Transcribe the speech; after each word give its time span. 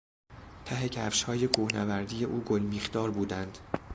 ته 0.65 0.89
کفشهای 0.89 1.47
کوهنوردی 1.47 2.25
او 2.25 2.39
گلمیخدار 2.43 3.11
بودند. 3.11 3.57